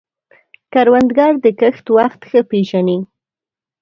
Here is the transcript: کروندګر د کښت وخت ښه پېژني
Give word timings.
کروندګر 0.73 1.31
د 1.43 1.45
کښت 1.59 1.85
وخت 1.97 2.21
ښه 2.29 2.41
پېژني 2.49 2.99